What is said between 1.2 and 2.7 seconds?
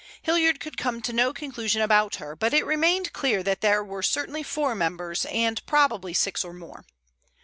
conclusion about her, but it